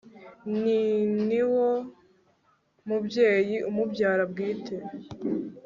[0.61, 0.79] ni
[1.27, 4.75] niwomubyeyi umubyara bwite